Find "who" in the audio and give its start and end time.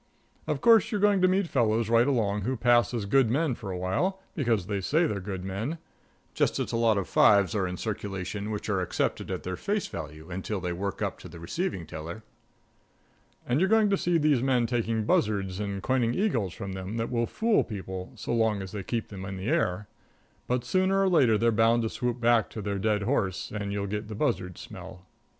2.41-2.57